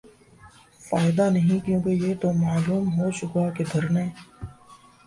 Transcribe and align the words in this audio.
فائدہ 0.81 1.29
نہیں 1.29 1.59
کیونکہ 1.65 1.89
یہ 2.05 2.15
تو 2.21 2.31
معلوم 2.35 2.91
ہوچکا 2.93 3.49
کہ 3.51 3.63
دھرنے 3.73 4.05